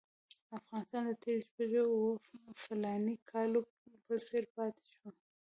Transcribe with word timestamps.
افغانستان 0.59 1.03
د 1.07 1.11
تېرو 1.23 1.41
شپږو 1.47 1.81
اوو 1.95 2.09
فلاني 2.63 3.15
کالو 3.29 3.59
په 4.05 4.13
څېر 4.27 4.43
پاتې 4.55 4.83
دی. 4.91 5.09